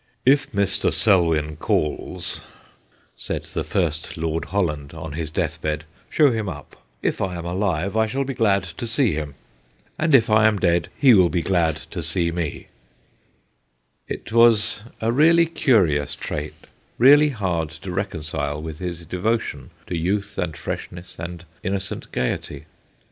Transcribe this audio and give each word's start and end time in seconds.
'If 0.35 0.51
Mr. 0.51 0.91
Selwyn 0.91 1.57
calls/ 1.57 2.41
said 3.15 3.43
the 3.43 3.63
first 3.63 4.17
Lord 4.17 4.45
Holland, 4.45 4.95
on 4.95 5.11
his 5.13 5.29
death 5.29 5.61
bed,' 5.61 5.85
show 6.09 6.31
him 6.31 6.49
up: 6.49 6.75
if 7.03 7.21
I 7.21 7.35
am 7.35 7.45
alive, 7.45 7.95
I 7.95 8.07
shall 8.07 8.23
be 8.23 8.33
glad 8.33 8.63
to 8.63 8.87
see 8.87 9.11
him, 9.13 9.35
and 9.99 10.15
if 10.15 10.27
I 10.27 10.47
am 10.47 10.57
dead, 10.57 10.89
he 10.97 11.13
will 11.13 11.29
be 11.29 11.43
glad 11.43 11.75
to 11.91 12.01
see 12.01 12.31
me/ 12.31 12.65
It 14.07 14.31
was 14.31 14.81
a 15.01 15.11
really 15.11 15.45
curious 15.45 16.15
trait, 16.15 16.55
234 16.97 16.97
THE 16.97 16.97
GHOSTS 16.97 16.97
OF 16.97 16.97
PICCADILLY 16.97 17.11
really 17.11 17.29
hard 17.29 17.69
to 18.09 18.17
reconcile 18.17 18.59
with 18.59 18.79
his 18.79 19.05
devotion 19.05 19.69
to 19.85 19.95
youth 19.95 20.35
and 20.39 20.57
freshness 20.57 21.15
and 21.19 21.45
innocent 21.61 22.11
gaiety. 22.11 22.65